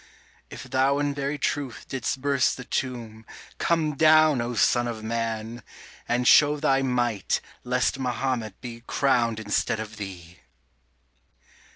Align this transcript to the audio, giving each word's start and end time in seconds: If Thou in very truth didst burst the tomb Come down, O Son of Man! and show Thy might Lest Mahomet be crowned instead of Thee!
If 0.49 0.63
Thou 0.63 0.97
in 0.97 1.13
very 1.13 1.37
truth 1.37 1.85
didst 1.87 2.21
burst 2.23 2.57
the 2.57 2.63
tomb 2.63 3.23
Come 3.59 3.93
down, 3.95 4.41
O 4.41 4.55
Son 4.55 4.87
of 4.87 5.03
Man! 5.03 5.61
and 6.09 6.27
show 6.27 6.57
Thy 6.59 6.81
might 6.81 7.39
Lest 7.63 7.99
Mahomet 7.99 8.59
be 8.61 8.81
crowned 8.87 9.39
instead 9.39 9.79
of 9.79 9.97
Thee! 9.97 10.39